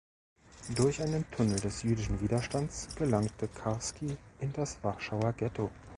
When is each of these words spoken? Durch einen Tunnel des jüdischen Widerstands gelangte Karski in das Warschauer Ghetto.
Durch 0.75 0.99
einen 0.99 1.29
Tunnel 1.29 1.59
des 1.59 1.83
jüdischen 1.83 2.19
Widerstands 2.21 2.87
gelangte 2.95 3.47
Karski 3.47 4.17
in 4.39 4.51
das 4.53 4.83
Warschauer 4.83 5.33
Ghetto. 5.33 5.69